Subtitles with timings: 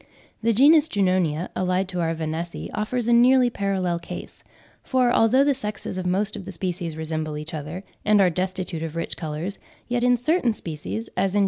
[0.41, 4.43] The genus Junonia, allied to our Vanessae, offers a nearly parallel case,
[4.81, 8.81] for although the sexes of most of the species resemble each other, and are destitute
[8.81, 11.39] of rich colours, yet in certain species, as in J.